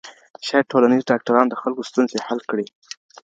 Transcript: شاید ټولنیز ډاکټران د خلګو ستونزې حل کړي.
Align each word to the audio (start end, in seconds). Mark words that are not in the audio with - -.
شاید 0.47 0.69
ټولنیز 0.71 1.03
ډاکټران 1.11 1.45
د 1.49 1.53
خلګو 1.61 1.87
ستونزې 1.89 2.17
حل 2.27 2.39
کړي. 2.49 2.65